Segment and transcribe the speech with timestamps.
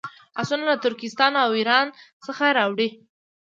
[0.39, 1.87] آسونه له ترکستان او ایران
[2.25, 2.89] څخه راوړي.